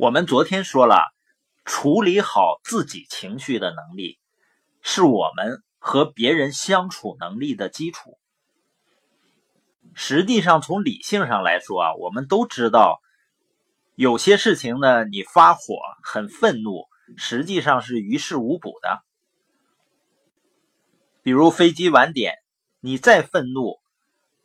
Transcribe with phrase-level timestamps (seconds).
[0.00, 1.12] 我们昨天说了，
[1.66, 4.18] 处理好自己情绪的能力，
[4.80, 8.18] 是我们和别人相处能力的基础。
[9.92, 13.02] 实际上，从理性上来说啊，我们都知道，
[13.94, 15.60] 有些事情呢，你发火、
[16.02, 16.86] 很愤怒，
[17.18, 19.02] 实际上是于事无补的。
[21.22, 22.36] 比如飞机晚点，
[22.80, 23.76] 你再愤怒，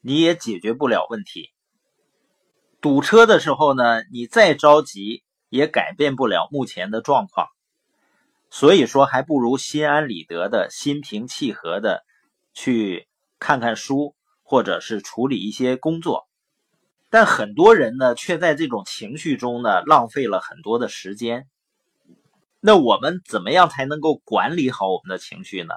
[0.02, 1.54] 你也解决不了问题；
[2.82, 5.24] 堵车的时候呢，你再着急。
[5.56, 7.48] 也改变不了目前的状况，
[8.50, 12.04] 所以说还不如心安理得的心平气和的
[12.54, 13.08] 去
[13.40, 16.28] 看看书，或者是处理一些工作。
[17.10, 21.48] 但很多人呢，却在这种情绪中呢，浪费了很多的时间。
[22.60, 25.74] 那我们怎么样才能够管理好我们的情绪呢？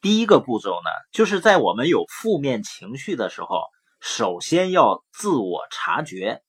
[0.00, 3.62] 第一个步骤呢，就是在我们有负面情绪的时候，
[4.00, 6.42] 首先要自我察觉。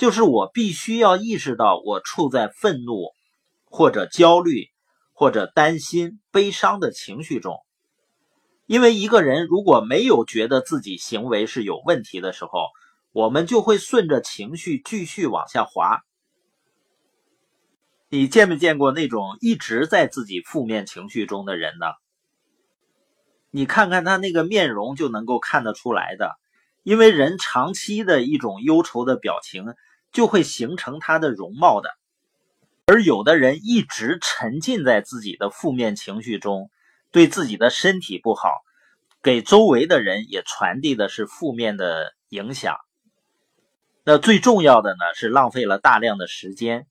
[0.00, 3.10] 就是我必须要意识到我处在愤怒，
[3.66, 4.68] 或者焦虑，
[5.12, 7.58] 或者担心、悲伤的情绪中。
[8.64, 12.68] 因为一个人如果没有觉得自己行为是有问题的时候，
[13.12, 16.00] 我们就会顺着情绪继续往下滑。
[18.08, 21.88] 你见没见过那种一直在自己负面情绪中的人呢？
[23.50, 26.38] 你看看他那个面容就能够看得出来的，
[26.84, 29.66] 因为人长期的一种忧愁的表情。
[30.12, 31.90] 就会形成他的容貌的，
[32.86, 36.70] 而有的人一直沉浸在自己的负面情绪中，
[37.12, 38.50] 对自己的身体不好，
[39.22, 42.76] 给周围的人也传递的是负面的影响。
[44.02, 46.86] 那最重要的呢，是浪费了大量的时间。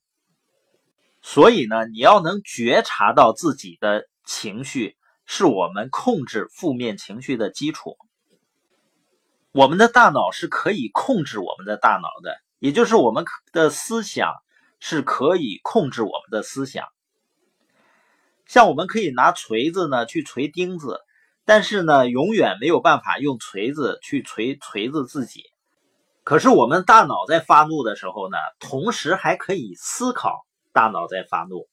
[1.22, 7.98] 所以呢，你要能觉察到自己的情绪，是我们控制负面情绪的基础。
[9.52, 12.38] 我们的大脑是可以控制我们的大脑的。
[12.60, 14.34] 也就是我们的思想
[14.78, 16.86] 是可以控制我们的思想，
[18.44, 21.00] 像我们可以拿锤子呢去锤钉子，
[21.46, 25.44] 但是呢永远没有办法用锤子去锤锤子自己。
[26.22, 31.66] 可是我们大脑在发怒的时候呢，同时还可以思考，大脑在发怒，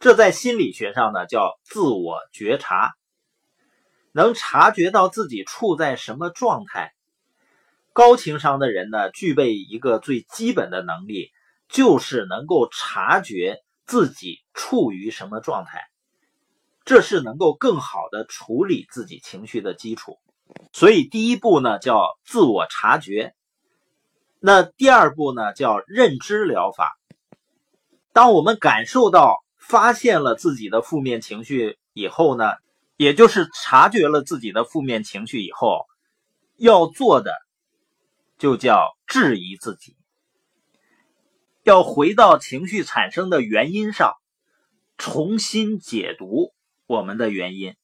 [0.00, 2.94] 这在心理学上呢叫自我觉察，
[4.10, 6.92] 能察觉到自己处在什么状态。
[7.98, 11.32] 高情商的人呢，具备一个最基本的能力，
[11.68, 15.82] 就是能够察觉自己处于什么状态，
[16.84, 20.20] 这是能够更好的处理自己情绪的基础。
[20.72, 23.34] 所以第一步呢叫自我察觉，
[24.38, 26.96] 那第二步呢叫认知疗法。
[28.12, 32.52] 当我们感受到、发现了自己的负面情绪以后呢，
[32.96, 35.84] 也就是察觉了自己的负面情绪以后，
[36.58, 37.32] 要做的。
[38.38, 39.96] 就叫质疑自己，
[41.64, 44.14] 要回到情绪产生的原因上，
[44.96, 46.52] 重新解读
[46.86, 47.74] 我们的原因。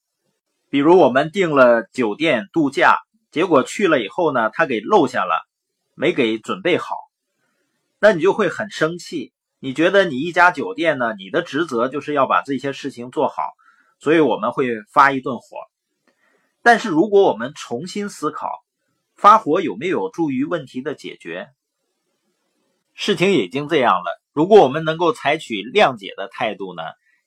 [0.71, 2.99] 比如我们订了酒店度假，
[3.31, 5.35] 结果去了以后呢，他给漏下了，
[5.95, 6.95] 没给准备好，
[7.99, 9.33] 那你就会很生气。
[9.59, 13.43] 你觉得你一家酒店呢，你的职责就是要把这些事情做好，
[13.99, 15.43] 所以我们会发一顿火。
[16.63, 18.64] 但是如果我们重新思考，
[19.25, 21.49] 发火有没有助于问题的解决？
[22.93, 26.83] 事情已经这样了，如果我们能够采取谅解的态度呢？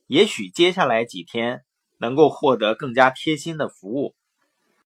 [0.05, 1.63] 也许接下来几天
[1.97, 4.13] 能够获得更加贴心的服务。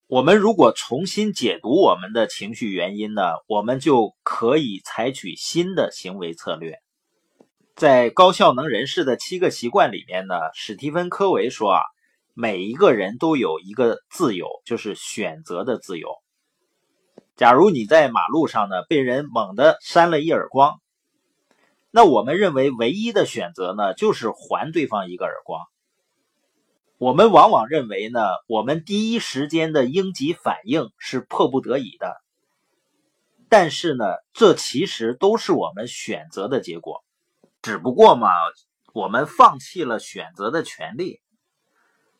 [0.07, 6.79] 我们如果重新解读我们的情绪原因呢，我们就可以采取新的行为策略。
[7.75, 11.81] 在高效能人士的七个习惯里面呢，史蒂芬·科维说啊，
[12.33, 16.20] 每一个人都有一个自由，就是选择的自由。
[17.41, 20.79] 假如你在马路上呢，被人猛地扇了一耳光，
[21.89, 25.59] 那我们认为唯一的选择呢，就是还对方一个耳光。
[26.99, 32.15] 我们往往认为呢，我们第一时间的应急反应是迫不得已的，
[33.49, 37.03] 但是呢，这其实都是我们选择的结果，
[37.63, 38.29] 只不过嘛，
[38.93, 41.19] 我们放弃了选择的权利。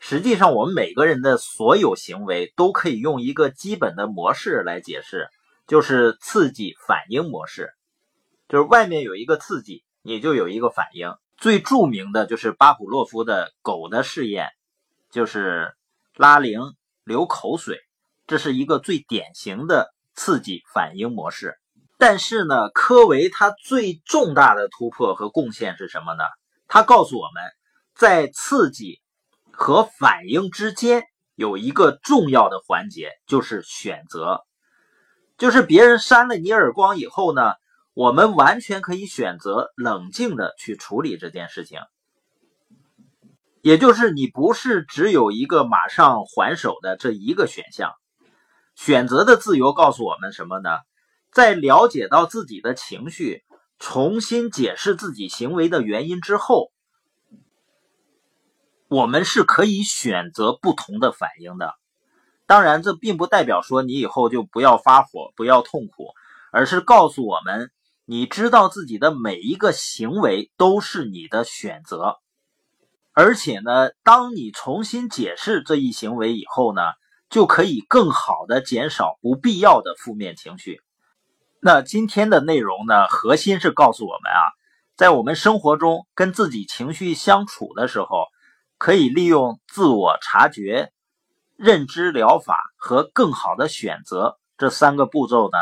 [0.03, 5.29] 实际上，我们每个人的所有行为都可以用一个基本的模式来解释，
[5.67, 7.69] 就是刺激反应模式。
[8.49, 11.13] 就是外面有一个刺激，你就有一个反应。
[11.37, 14.49] 最著名的就是巴甫洛夫的狗的试验，
[15.11, 15.71] 就是
[16.15, 16.59] 拉铃、
[17.03, 17.79] 流口水，
[18.25, 21.59] 这是一个最典型的刺激反应模式。
[21.99, 26.23] 但是呢，科维他最重大的突破和贡献是什么呢？
[26.67, 27.43] 他告诉我们，
[27.93, 28.99] 在刺激。
[29.61, 31.03] 和反应之间
[31.35, 34.41] 有一个重要的环节，就是选择。
[35.37, 37.53] 就是别人扇了你耳光以后呢，
[37.93, 41.79] 我们完全可以选择冷静的去处理这件事情。
[43.61, 47.91] 也就是你不是只有一个马上还手的这一个选项。
[48.75, 50.71] 选择的自由告诉我们什么呢？
[51.31, 53.43] 在了解到自己的情绪，
[53.77, 56.71] 重新解释自己行为的原因之后，
[58.91, 61.75] 我们是可以选择不同的反应的。
[62.45, 66.09] 当然，这并不代表说你以后就不要发火、不要痛苦，
[66.51, 67.71] 而是告诉我们，
[68.03, 72.17] 你知道自己的每一个行为都是你的选择，
[73.13, 76.81] 而且呢，当你重新解释这一行为以后呢，
[77.29, 80.81] 就可以更好的减少不必要的负面情绪。
[81.61, 84.51] 那今天的内容呢，核心是告诉我们啊，
[84.97, 88.25] 在我们生活中跟自己情绪相处的时候，
[88.83, 90.91] 可以利用自我察觉。
[91.55, 95.57] 认知疗法和更好的选择这三个步骤呢，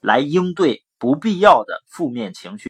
[0.00, 2.68] 来应对不必要的负面情绪。